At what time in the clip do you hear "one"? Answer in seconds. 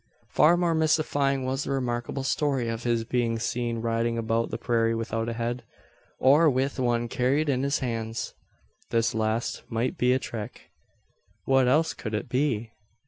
6.79-7.07